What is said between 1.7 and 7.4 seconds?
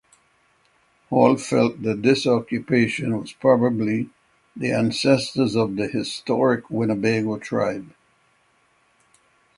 that this occupation was probably the ancestors of the Historic Winnebago